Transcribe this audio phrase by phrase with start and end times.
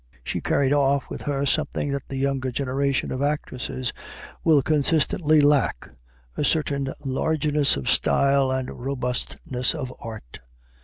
[0.23, 3.93] She carried off with her something that the younger generation of actresses
[4.43, 5.91] will consistently lack
[6.35, 10.39] a certain largeness of style and robustness of art.